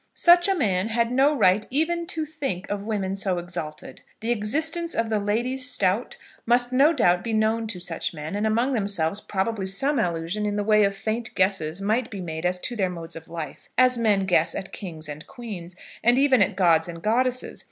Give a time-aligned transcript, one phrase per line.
[0.17, 4.01] Such a man had no right even to think of women so exalted.
[4.21, 8.47] The existence of the Ladies Stowte must no doubt be known to such men, and
[8.47, 12.57] among themselves probably some allusion in the way of faint guesses might be made as
[12.61, 16.55] to their modes of life, as men guess at kings and queens, and even at
[16.55, 17.59] gods and goddesses.